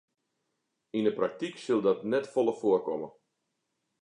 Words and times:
Yn 0.97 1.07
'e 1.09 1.13
praktyk 1.19 1.55
sil 1.63 1.79
dat 1.85 2.01
net 2.11 2.31
folle 2.33 2.53
foarkomme. 2.61 3.09